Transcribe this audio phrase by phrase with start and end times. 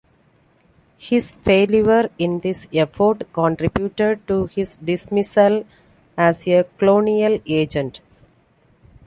[0.97, 5.63] His failure in this effort contributed to his dismissal
[6.17, 8.01] as a colonial agent.